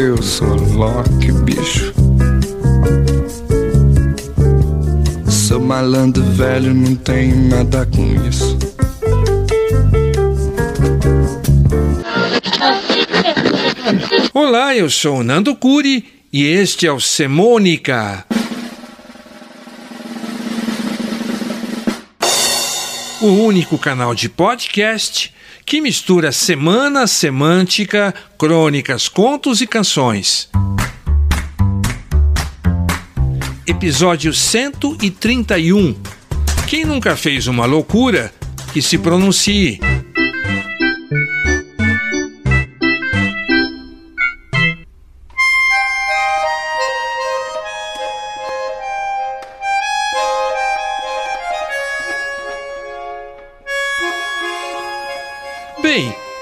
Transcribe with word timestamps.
eu 0.00 0.22
sou 0.22 0.54
Loki, 0.54 1.30
bicho? 1.44 1.92
Sou 5.28 5.60
malandro 5.60 6.22
velho, 6.22 6.72
não 6.72 6.96
tenho 6.96 7.36
nada 7.50 7.84
com 7.84 8.26
isso. 8.26 8.56
Olá, 14.32 14.74
eu 14.74 14.88
sou 14.88 15.18
o 15.18 15.22
Nando 15.22 15.54
Curi 15.54 16.06
e 16.32 16.44
este 16.44 16.86
é 16.86 16.92
o 16.92 16.98
Semônica. 16.98 18.24
O 23.20 23.26
único 23.26 23.76
canal 23.76 24.14
de 24.14 24.30
podcast 24.30 25.30
que 25.70 25.80
mistura 25.80 26.32
semana, 26.32 27.06
semântica, 27.06 28.12
crônicas, 28.36 29.08
contos 29.08 29.60
e 29.60 29.68
canções. 29.68 30.50
Episódio 33.64 34.34
131. 34.34 35.94
Quem 36.66 36.84
nunca 36.84 37.14
fez 37.14 37.46
uma 37.46 37.66
loucura, 37.66 38.34
que 38.72 38.82
se 38.82 38.98
pronuncie. 38.98 39.78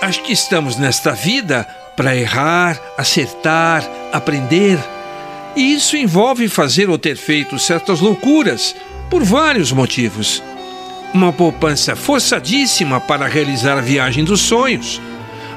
Acho 0.08 0.22
que 0.22 0.32
estamos 0.32 0.78
nesta 0.78 1.12
vida 1.12 1.68
para 1.94 2.16
errar, 2.16 2.80
acertar, 2.96 3.86
aprender. 4.10 4.78
E 5.54 5.74
isso 5.74 5.98
envolve 5.98 6.48
fazer 6.48 6.88
ou 6.88 6.96
ter 6.96 7.14
feito 7.14 7.58
certas 7.58 8.00
loucuras, 8.00 8.74
por 9.10 9.22
vários 9.22 9.70
motivos. 9.70 10.42
Uma 11.12 11.30
poupança 11.30 11.94
forçadíssima 11.94 12.98
para 12.98 13.26
realizar 13.26 13.76
a 13.76 13.82
viagem 13.82 14.24
dos 14.24 14.40
sonhos. 14.40 14.98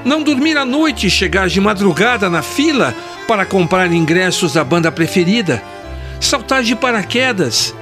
Não 0.03 0.21
dormir 0.21 0.57
à 0.57 0.65
noite 0.65 1.07
e 1.07 1.09
chegar 1.09 1.47
de 1.47 1.61
madrugada 1.61 2.29
na 2.29 2.41
fila 2.41 2.93
para 3.29 3.45
comprar 3.45 3.89
ingressos 3.93 4.53
da 4.53 4.65
banda 4.65 4.91
preferida. 4.91 5.63
Saltar 6.19 6.61
de 6.61 6.75
paraquedas. 6.75 7.73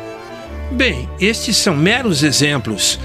Bem, 0.72 1.10
estes 1.20 1.58
são 1.58 1.76
meros 1.76 2.22
exemplos. 2.22 3.00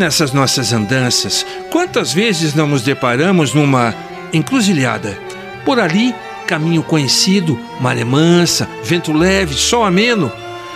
Nessas 0.00 0.32
nossas 0.32 0.72
andanças, 0.72 1.44
quantas 1.70 2.10
vezes 2.10 2.54
não 2.54 2.66
nos 2.66 2.80
deparamos 2.80 3.52
numa 3.52 3.94
encruzilhada? 4.32 5.18
Por 5.62 5.78
ali, 5.78 6.14
caminho 6.46 6.82
conhecido, 6.82 7.60
maré 7.78 8.02
mansa, 8.02 8.66
vento 8.82 9.12
leve, 9.12 9.54
sol 9.54 9.84
ameno. 9.84 10.32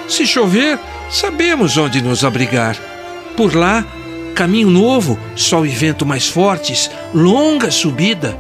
Se 0.07 0.27
chover, 0.27 0.79
sabemos 1.11 1.79
onde 1.79 2.03
nos 2.03 2.23
abrigar. 2.23 2.77
Por 3.35 3.57
lá, 3.57 3.83
caminho 4.35 4.69
novo, 4.69 5.19
sol 5.35 5.65
e 5.65 5.71
vento 5.71 6.05
mais 6.05 6.29
fortes, 6.29 6.91
longa 7.15 7.71
subida. 7.71 8.39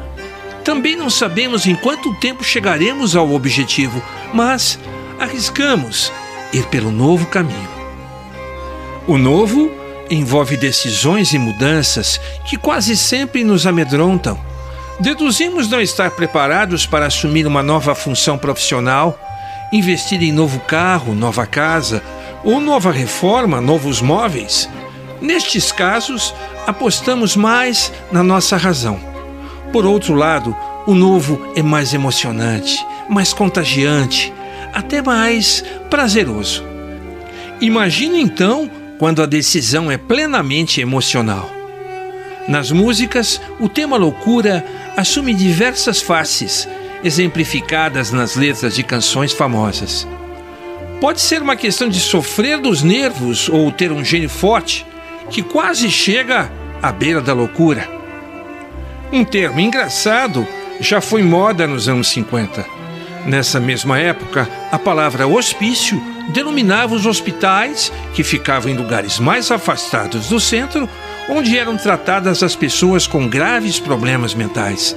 Também 0.62 0.96
não 0.96 1.08
sabemos 1.08 1.66
em 1.66 1.74
quanto 1.74 2.14
tempo 2.16 2.44
chegaremos 2.44 3.16
ao 3.16 3.32
objetivo, 3.32 4.02
mas 4.34 4.78
arriscamos 5.18 6.12
ir 6.52 6.66
pelo 6.66 6.92
novo 6.92 7.24
caminho. 7.24 7.70
O 9.06 9.16
novo 9.16 9.82
envolve 10.10 10.56
decisões 10.56 11.32
e 11.32 11.38
mudanças 11.38 12.20
que 12.44 12.56
quase 12.56 12.96
sempre 12.96 13.44
nos 13.44 13.66
amedrontam. 13.66 14.38
Deduzimos 15.00 15.68
não 15.68 15.80
estar 15.80 16.10
preparados 16.10 16.86
para 16.86 17.06
assumir 17.06 17.46
uma 17.46 17.62
nova 17.62 17.94
função 17.94 18.38
profissional, 18.38 19.18
investir 19.72 20.22
em 20.22 20.30
novo 20.32 20.60
carro, 20.60 21.14
nova 21.14 21.46
casa, 21.46 22.02
ou 22.44 22.60
nova 22.60 22.92
reforma, 22.92 23.60
novos 23.60 24.00
móveis. 24.00 24.68
Nestes 25.20 25.72
casos, 25.72 26.34
apostamos 26.66 27.34
mais 27.34 27.92
na 28.12 28.22
nossa 28.22 28.56
razão. 28.56 29.00
Por 29.72 29.84
outro 29.84 30.14
lado, 30.14 30.54
o 30.86 30.94
novo 30.94 31.52
é 31.56 31.62
mais 31.62 31.94
emocionante, 31.94 32.86
mais 33.08 33.32
contagiante, 33.32 34.32
até 34.72 35.02
mais 35.02 35.64
prazeroso. 35.88 36.62
Imagine 37.60 38.20
então 38.20 38.70
quando 38.98 39.22
a 39.22 39.26
decisão 39.26 39.90
é 39.90 39.96
plenamente 39.96 40.80
emocional. 40.80 41.50
Nas 42.46 42.70
músicas, 42.70 43.40
o 43.58 43.68
tema 43.68 43.96
loucura 43.96 44.64
assume 44.96 45.32
diversas 45.32 46.00
faces, 46.00 46.68
exemplificadas 47.02 48.10
nas 48.10 48.36
letras 48.36 48.74
de 48.74 48.82
canções 48.82 49.32
famosas. 49.32 50.06
Pode 51.00 51.20
ser 51.20 51.42
uma 51.42 51.56
questão 51.56 51.88
de 51.88 52.00
sofrer 52.00 52.58
dos 52.58 52.82
nervos 52.82 53.48
ou 53.48 53.70
ter 53.70 53.90
um 53.90 54.04
gênio 54.04 54.28
forte 54.28 54.86
que 55.30 55.42
quase 55.42 55.90
chega 55.90 56.50
à 56.82 56.92
beira 56.92 57.20
da 57.20 57.32
loucura. 57.32 57.88
Um 59.12 59.24
termo 59.24 59.60
engraçado 59.60 60.46
já 60.80 61.00
foi 61.00 61.22
moda 61.22 61.66
nos 61.66 61.88
anos 61.88 62.08
50. 62.08 62.64
Nessa 63.26 63.58
mesma 63.58 63.98
época, 63.98 64.48
a 64.70 64.78
palavra 64.78 65.26
hospício 65.26 66.00
denominava 66.30 66.94
os 66.94 67.06
hospitais 67.06 67.92
que 68.14 68.22
ficavam 68.22 68.70
em 68.70 68.76
lugares 68.76 69.18
mais 69.18 69.50
afastados 69.50 70.28
do 70.28 70.40
centro, 70.40 70.88
onde 71.28 71.58
eram 71.58 71.76
tratadas 71.76 72.42
as 72.42 72.54
pessoas 72.56 73.06
com 73.06 73.28
graves 73.28 73.78
problemas 73.78 74.34
mentais. 74.34 74.96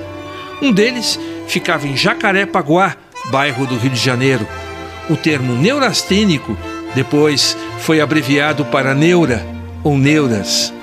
Um 0.61 0.71
deles 0.71 1.19
ficava 1.47 1.87
em 1.87 1.95
Jacarepaguá, 1.95 2.95
bairro 3.31 3.65
do 3.65 3.77
Rio 3.77 3.91
de 3.91 3.99
Janeiro. 3.99 4.47
O 5.09 5.15
termo 5.15 5.53
neurastênico 5.53 6.57
depois 6.95 7.55
foi 7.79 8.01
abreviado 8.01 8.65
para 8.65 8.93
neura 8.93 9.45
ou 9.83 9.97
neuras. 9.97 10.73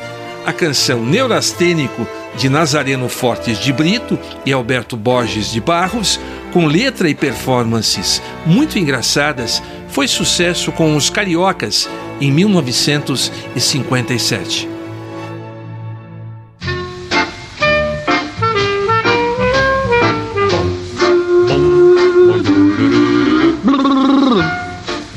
A 0.46 0.52
canção 0.52 1.04
Neurastênico 1.04 2.06
de 2.36 2.48
Nazareno 2.48 3.08
Fortes 3.08 3.58
de 3.58 3.72
Brito 3.72 4.18
e 4.44 4.52
Alberto 4.52 4.96
Borges 4.96 5.50
de 5.50 5.60
Barros, 5.60 6.20
com 6.52 6.66
letra 6.66 7.08
e 7.08 7.14
performances 7.14 8.20
muito 8.44 8.78
engraçadas, 8.78 9.62
foi 9.94 10.06
sucesso 10.08 10.72
com 10.72 10.96
os 10.96 11.08
Cariocas 11.08 11.88
em 12.20 12.32
1957. 12.32 14.68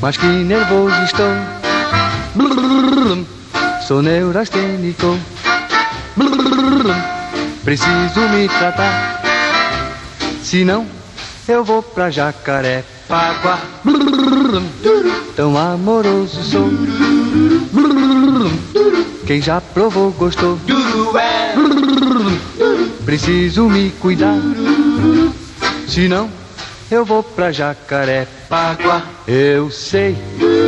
Mas 0.00 0.16
que 0.16 0.26
nervoso 0.26 0.94
estou. 1.02 1.26
Sou 3.84 4.00
neurastênico. 4.00 5.18
Preciso 7.64 8.20
me 8.30 8.48
tratar. 8.48 9.20
Senão 10.40 10.86
eu 11.48 11.64
vou 11.64 11.82
pra 11.82 12.12
Jacarepaguá. 12.12 13.58
Tão 15.36 15.56
amoroso 15.58 16.42
sou. 16.42 16.68
Quem 19.26 19.42
já 19.42 19.60
provou 19.60 20.10
gostou. 20.12 20.58
Preciso 23.04 23.68
me 23.68 23.90
cuidar. 23.90 24.38
Senão 25.86 26.30
eu 26.90 27.04
vou 27.04 27.22
pra 27.22 27.52
Jacarepaguá. 27.52 29.02
Eu 29.26 29.70
sei 29.70 30.16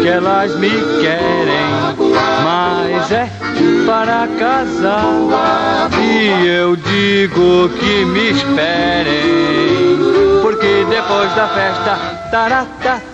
que 0.02 0.08
elas 0.08 0.54
me 0.58 0.70
querem, 1.00 1.96
mas 2.44 3.10
é 3.10 3.30
para 3.86 4.28
casar. 4.38 5.90
E 5.98 6.46
eu 6.46 6.76
digo 6.76 7.70
que 7.78 8.04
me 8.04 8.30
esperem, 8.30 9.98
porque 10.42 10.84
depois 10.90 11.34
da 11.34 11.48
festa, 11.48 11.98
taratata, 12.30 13.09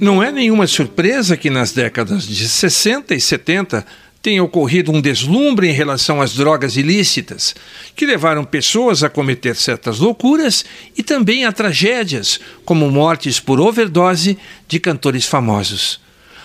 Não 0.00 0.22
é 0.22 0.30
nenhuma 0.30 0.66
surpresa 0.66 1.36
que 1.36 1.50
nas 1.50 1.72
décadas 1.72 2.26
de 2.26 2.48
60 2.48 3.14
e 3.14 3.20
70 3.20 3.84
tenha 4.20 4.42
ocorrido 4.42 4.92
um 4.92 5.00
deslumbre 5.00 5.68
em 5.68 5.72
relação 5.72 6.20
às 6.20 6.34
drogas 6.34 6.76
ilícitas, 6.76 7.54
que 7.94 8.06
levaram 8.06 8.44
pessoas 8.44 9.02
a 9.02 9.08
cometer 9.08 9.54
certas 9.54 9.98
loucuras 9.98 10.64
e 10.96 11.02
também 11.02 11.44
a 11.44 11.52
tragédias, 11.52 12.40
como 12.64 12.90
mortes 12.90 13.38
por 13.38 13.60
overdose 13.60 14.36
de 14.66 14.80
cantores 14.80 15.24
famosos. 15.24 16.00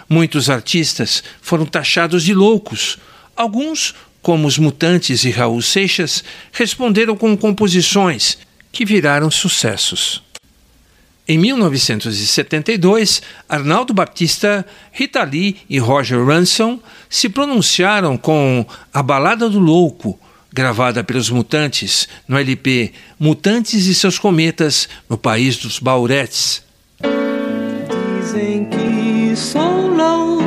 Muitos 0.07 0.49
artistas 0.49 1.23
foram 1.41 1.65
taxados 1.65 2.23
de 2.23 2.33
loucos. 2.33 2.97
Alguns, 3.35 3.95
como 4.21 4.47
os 4.47 4.57
Mutantes 4.57 5.23
e 5.23 5.31
Raul 5.31 5.61
Seixas, 5.61 6.23
responderam 6.51 7.15
com 7.15 7.35
composições 7.35 8.37
que 8.71 8.85
viraram 8.85 9.31
sucessos. 9.31 10.21
Em 11.25 11.37
1972, 11.37 13.21
Arnaldo 13.47 13.93
Batista, 13.93 14.65
Rita 14.91 15.23
Lee 15.23 15.55
e 15.69 15.79
Roger 15.79 16.21
Ransom 16.21 16.79
se 17.09 17.29
pronunciaram 17.29 18.17
com 18.17 18.65
A 18.93 19.01
Balada 19.01 19.49
do 19.49 19.57
Louco, 19.57 20.19
gravada 20.51 21.01
pelos 21.01 21.29
Mutantes 21.29 22.09
no 22.27 22.37
LP 22.37 22.91
Mutantes 23.17 23.85
e 23.85 23.95
seus 23.95 24.19
Cometas 24.19 24.89
no 25.09 25.17
País 25.17 25.55
dos 25.55 25.79
Bauretes. 25.79 26.61
Dizem 28.19 28.65
que 28.65 29.33
sou 29.33 29.87
louco 29.87 30.43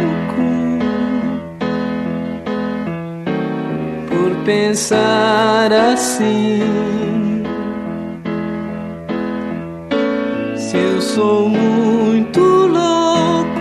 por 4.11 4.45
pensar 4.45 5.73
assim. 5.73 7.06
Eu 10.77 11.01
sou 11.01 11.49
muito 11.49 12.41
louco 12.41 13.61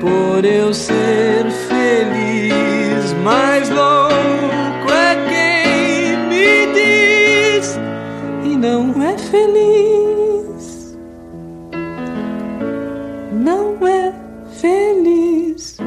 por 0.00 0.44
eu 0.44 0.74
ser 0.74 1.50
feliz, 1.68 3.14
mas 3.22 3.70
louco 3.70 4.90
é 4.90 5.16
quem 5.28 6.16
me 6.28 6.72
diz 6.74 7.78
e 8.44 8.56
não 8.56 9.02
é 9.02 9.16
feliz. 9.16 10.98
Não 13.32 13.86
é 13.86 14.12
feliz. 14.60 15.78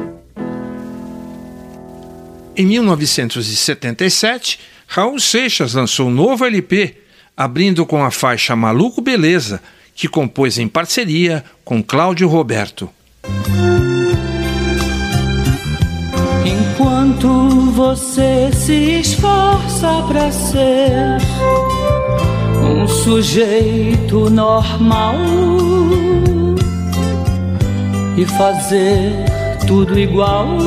Em 2.56 2.66
1977, 2.66 4.58
Raul 4.88 5.20
Seixas 5.20 5.74
lançou 5.74 6.08
um 6.08 6.10
novo 6.10 6.44
LP 6.44 7.07
abrindo 7.38 7.86
com 7.86 8.02
a 8.02 8.10
faixa 8.10 8.56
Maluco 8.56 9.00
Beleza, 9.00 9.62
que 9.94 10.08
compôs 10.08 10.58
em 10.58 10.66
parceria 10.66 11.44
com 11.64 11.80
Cláudio 11.80 12.26
Roberto. 12.26 12.90
Enquanto 16.44 17.28
você 17.70 18.50
se 18.52 18.98
esforça 18.98 20.02
para 20.08 20.32
ser 20.32 21.18
um 22.60 22.88
sujeito 22.88 24.28
normal 24.28 25.14
e 28.16 28.26
fazer 28.26 29.12
tudo 29.64 29.96
igual 29.96 30.58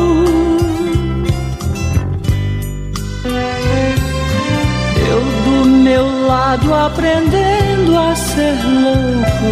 lado 6.31 6.73
aprendendo 6.73 7.99
a 7.99 8.15
ser 8.15 8.55
louco, 8.63 9.51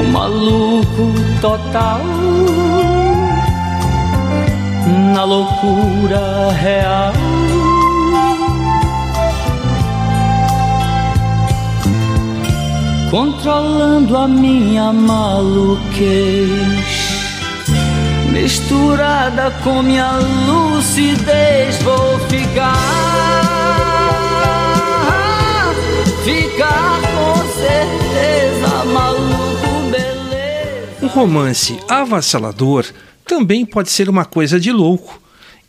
um 0.00 0.10
maluco 0.10 1.12
total. 1.42 2.00
Na 5.14 5.24
loucura 5.24 6.50
real. 6.52 7.12
Controlando 13.10 14.16
a 14.16 14.26
minha 14.26 14.90
maluquez 14.92 16.50
misturada 18.32 19.50
com 19.62 19.82
minha 19.82 20.12
lucidez, 20.46 21.76
vou 21.82 22.18
ficar 22.30 23.59
ficar 26.24 27.00
com 27.00 27.36
certeza 27.54 28.84
maluco, 28.86 29.90
beleza. 29.90 30.98
Um 31.02 31.06
romance 31.06 31.78
avassalador 31.88 32.86
também 33.24 33.64
pode 33.64 33.90
ser 33.90 34.08
uma 34.08 34.24
coisa 34.24 34.58
de 34.58 34.72
louco. 34.72 35.20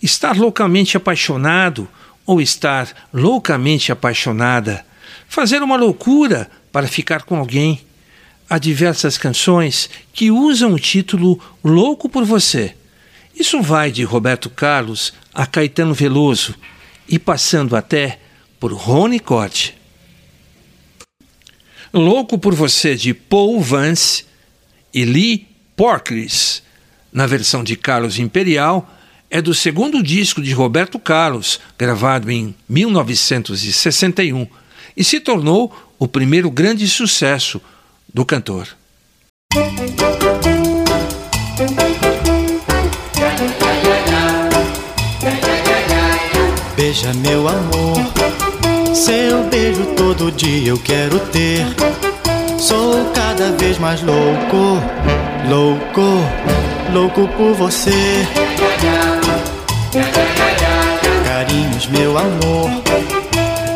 Estar 0.02 0.36
loucamente 0.36 0.98
apaixonado 0.98 1.88
ou 2.26 2.42
estar 2.42 2.88
loucamente 3.14 3.92
apaixonada. 3.92 4.86
Fazer 5.28 5.62
uma 5.62 5.76
loucura 5.76 6.50
para 6.72 6.88
ficar 6.88 7.24
com 7.24 7.38
alguém. 7.38 7.82
Há 8.50 8.58
diversas 8.58 9.18
canções 9.18 9.90
que 10.12 10.30
usam 10.32 10.74
o 10.74 10.80
título 10.80 11.40
Louco 11.64 12.10
por 12.10 12.26
Você. 12.26 12.76
Isso 13.34 13.62
vai 13.62 13.92
de 13.92 14.04
Roberto 14.04 14.50
Carlos 14.50 15.14
a 15.34 15.46
Caetano 15.46 15.94
Veloso 15.94 16.56
e 17.08 17.18
passando 17.18 17.76
até 17.76 18.20
por 18.60 18.74
Rony 18.74 19.20
Corte. 19.20 19.81
Louco 21.94 22.38
por 22.38 22.56
Você 22.56 22.96
de 22.96 23.14
Paul 23.14 23.60
Vance 23.60 24.24
e 24.94 25.04
Lee 25.04 25.46
Porkris, 25.76 26.64
na 27.12 27.28
versão 27.28 27.66
de 27.66 27.76
Carlos 27.76 28.18
Imperial, 28.18 28.90
é 29.30 29.42
do 29.42 29.54
segundo 29.54 30.02
disco 30.02 30.42
de 30.42 30.54
Roberto 30.54 30.98
Carlos, 30.98 31.60
gravado 31.78 32.32
em 32.32 32.56
1961, 32.70 34.48
e 34.96 35.04
se 35.04 35.20
tornou 35.20 35.74
o 36.00 36.08
primeiro 36.08 36.50
grande 36.50 36.88
sucesso 36.88 37.62
do 38.14 38.26
cantor. 38.26 38.70
Beija 46.78 47.14
meu 47.16 47.48
amor 47.48 48.21
seu 49.02 49.44
beijo 49.46 49.84
todo 49.98 50.32
dia 50.32 50.70
eu 50.70 50.78
quero 50.78 51.20
ter. 51.32 51.66
Sou 52.60 53.04
cada 53.16 53.52
vez 53.54 53.80
mais 53.80 54.00
louco, 54.04 54.80
louco, 55.50 56.02
louco 56.94 57.28
por 57.30 57.56
você. 57.56 58.28
Carinhos, 61.26 61.88
meu 61.88 62.16
amor, 62.16 62.70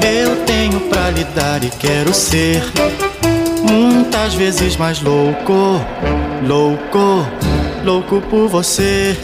eu 0.03 0.36
tenho 0.46 0.79
pra 0.82 1.10
lhe 1.10 1.24
dar 1.24 1.63
e 1.63 1.72
quero 1.72 2.13
ser. 2.13 2.62
Muitas 3.67 4.36
vezes 4.36 4.77
mais 4.77 5.01
louco, 5.01 5.82
louco, 6.48 7.25
louco 7.84 8.22
por 8.29 8.48
você. 8.48 9.17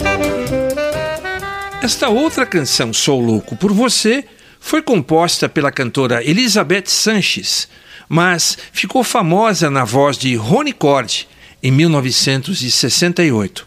Esta 1.80 2.08
outra 2.08 2.44
canção, 2.44 2.92
Sou 2.92 3.20
Louco 3.20 3.56
por 3.56 3.72
Você, 3.72 4.24
foi 4.62 4.80
composta 4.80 5.48
pela 5.48 5.72
cantora 5.72 6.24
Elizabeth 6.24 6.84
Sanches, 6.86 7.68
mas 8.08 8.56
ficou 8.72 9.04
famosa 9.04 9.68
na 9.68 9.84
voz 9.84 10.16
de 10.16 10.34
Rony 10.36 10.72
Cord 10.72 11.28
em 11.62 11.70
1968. 11.72 13.66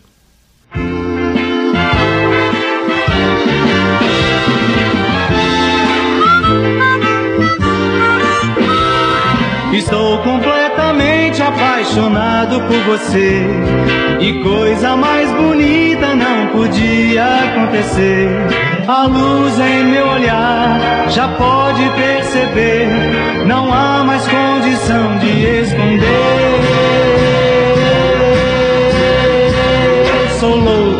Apaixonado 11.96 12.62
por 12.62 12.78
você. 12.84 13.46
E 14.20 14.44
coisa 14.44 14.98
mais 14.98 15.32
bonita 15.32 16.14
não 16.14 16.48
podia 16.48 17.26
acontecer. 17.26 18.30
A 18.88 19.06
luz 19.06 19.58
em 19.60 19.86
meu 19.86 20.08
olhar 20.08 21.10
já 21.10 21.30
pode 21.30 21.90
perceber. 21.92 22.88
Não 23.46 23.74
há 23.74 24.04
mais 24.04 24.28
condição 24.28 25.18
de 25.20 25.62
esconder. 25.62 26.06
Sou 30.40 30.58
louco, 30.58 30.95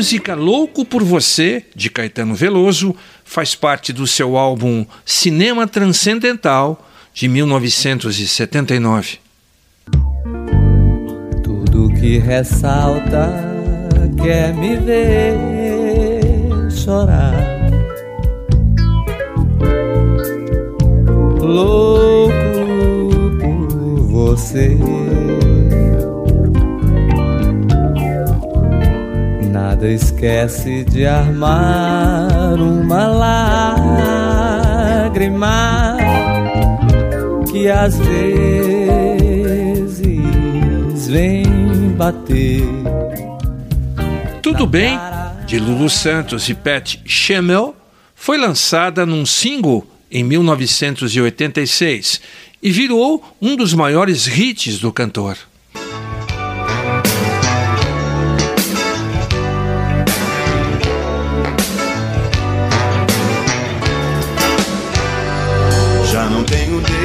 música 0.00 0.34
Louco 0.34 0.82
por 0.82 1.04
Você, 1.04 1.62
de 1.76 1.90
Caetano 1.90 2.34
Veloso, 2.34 2.96
faz 3.22 3.54
parte 3.54 3.92
do 3.92 4.06
seu 4.06 4.38
álbum 4.38 4.86
Cinema 5.04 5.68
Transcendental, 5.68 6.88
de 7.12 7.28
1979. 7.28 9.18
Tudo 11.44 11.92
que 12.00 12.16
ressalta 12.16 13.30
quer 14.22 14.54
me 14.54 14.78
ver 14.78 15.36
chorar. 16.70 17.34
Louco 21.42 22.32
por 23.38 24.00
você. 24.06 24.78
Nada 29.80 29.94
esquece 29.94 30.84
de 30.84 31.06
armar 31.06 32.60
uma 32.60 33.06
lágrima 35.06 35.96
que 37.50 37.66
às 37.66 37.96
vezes 37.96 38.28
vem 41.08 41.46
bater. 41.96 42.62
Tudo 44.42 44.66
bem, 44.66 44.98
de 45.46 45.58
Lulu 45.58 45.88
Santos 45.88 46.46
e 46.50 46.54
Pat 46.54 46.98
Schemmel, 47.06 47.74
foi 48.14 48.36
lançada 48.36 49.06
num 49.06 49.24
single 49.24 49.86
em 50.10 50.22
1986 50.22 52.20
e 52.62 52.70
virou 52.70 53.24
um 53.40 53.56
dos 53.56 53.72
maiores 53.72 54.26
hits 54.26 54.78
do 54.78 54.92
cantor. 54.92 55.38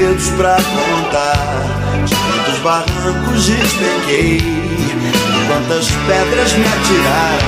Dedos 0.06 0.30
pra 0.32 0.56
contar 0.56 1.64
de 2.06 2.16
quantos 2.16 2.60
barrancos 2.60 3.48
despenquei, 3.48 4.40
quantas 5.48 5.88
pedras 6.08 6.54
me 6.54 6.66
atiraram, 6.68 7.48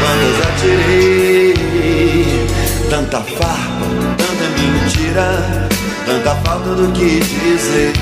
quantas 0.00 0.36
atirei. 0.48 1.54
Tanta 2.88 3.20
farpa, 3.20 3.86
tanta 4.16 4.46
mentira, 4.60 5.68
tanta 6.06 6.34
falta 6.36 6.70
do 6.74 6.92
que 6.92 7.20
dizer. 7.20 7.92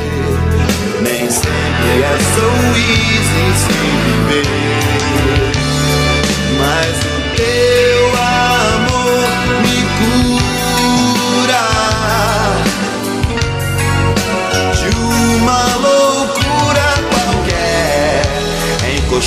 Nem 1.01 1.31
sempre 1.31 2.03
é 2.03 2.19
so 2.35 2.49
easy 2.77 3.47
se 3.59 3.73
viver, 4.29 5.56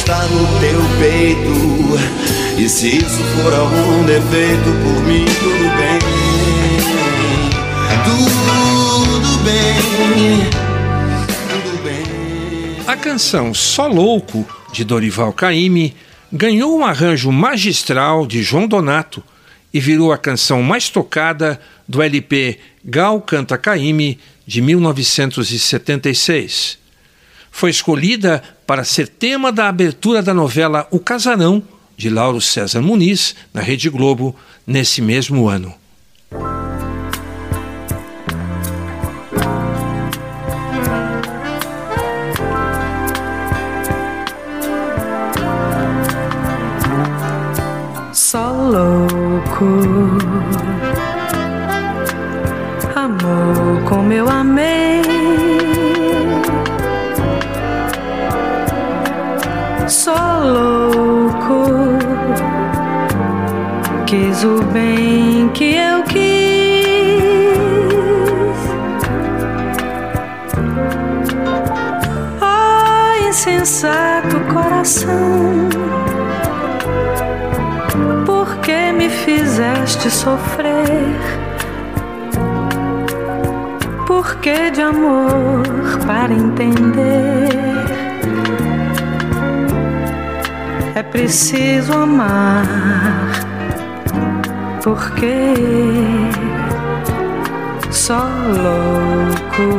Encostar 0.09 0.27
no 0.29 0.47
teu 0.59 0.81
peito. 0.97 1.53
E 2.57 2.67
se 2.67 2.97
isso 2.97 3.23
for 3.35 3.53
algum 3.53 4.03
defeito, 4.05 4.63
por 4.63 5.03
mim 5.03 5.23
tudo 5.39 5.69
bem. 5.77 5.99
Tudo 8.03 9.37
bem. 9.43 9.75
Tudo 11.47 11.83
bem. 11.83 12.03
A 12.87 12.97
canção 12.97 13.53
Só 13.53 13.85
Louco, 13.85 14.47
de 14.73 14.83
Dorival 14.83 15.31
Caymmi, 15.31 15.95
ganhou 16.33 16.75
um 16.75 16.83
arranjo 16.83 17.31
magistral 17.31 18.25
de 18.25 18.41
João 18.41 18.67
Donato 18.67 19.23
e 19.71 19.79
virou 19.79 20.11
a 20.11 20.17
canção 20.17 20.63
mais 20.63 20.89
tocada 20.89 21.61
do 21.87 22.01
LP 22.01 22.57
Gal 22.83 23.21
Canta 23.21 23.59
Caymmi, 23.59 24.17
de 24.47 24.59
1976. 24.59 26.78
Foi 27.51 27.69
escolhida 27.69 28.43
para 28.65 28.83
ser 28.83 29.07
tema 29.07 29.51
da 29.51 29.67
abertura 29.67 30.21
da 30.21 30.33
novela 30.33 30.87
O 30.91 30.99
Casarão, 30.99 31.61
de 31.97 32.09
Lauro 32.09 32.39
César 32.39 32.81
Muniz, 32.81 33.35
na 33.53 33.61
Rede 33.61 33.89
Globo, 33.89 34.35
nesse 34.65 35.01
mesmo 35.01 35.49
ano. 35.49 35.73
Só 59.89 60.13
louco, 60.43 61.65
quis 64.05 64.43
o 64.43 64.63
bem 64.65 65.49
que 65.49 65.75
eu 65.75 66.03
quis. 66.03 66.29
Oh, 72.39 73.27
insensato 73.27 74.39
coração 74.53 75.69
por 78.49 78.57
que 78.57 78.91
me 78.91 79.09
fizeste 79.09 80.09
sofrer? 80.09 81.17
Por 84.05 84.35
que 84.37 84.71
de 84.71 84.81
amor 84.81 85.63
para 86.05 86.33
entender? 86.33 86.78
Preciso 91.29 91.93
amar, 91.93 92.65
porque 94.83 95.53
só 97.91 98.27
louco. 98.47 99.69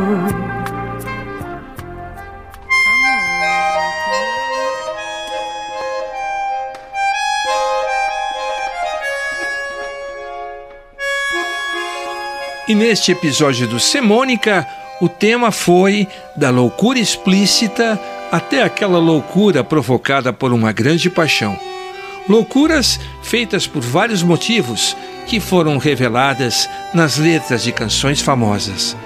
E 12.69 12.75
neste 12.77 13.11
episódio 13.11 13.67
do 13.67 13.81
Semônica, 13.81 14.65
o 15.01 15.09
tema 15.09 15.51
foi 15.51 16.07
da 16.37 16.51
loucura 16.51 17.01
explícita 17.01 17.99
até 18.31 18.63
aquela 18.63 18.99
loucura 18.99 19.65
provocada 19.65 20.33
por 20.33 20.53
uma 20.53 20.73
grande 20.73 21.11
paixão. 21.11 21.59
Loucuras 22.29 23.01
feitas 23.23 23.67
por 23.67 23.83
vários 23.83 24.23
motivos 24.23 24.97
que 25.27 25.41
foram 25.41 25.79
reveladas 25.79 26.69
nas 26.95 27.17
letras 27.17 27.63
de 27.63 27.73
canções 27.73 28.21
famosas. 28.21 28.97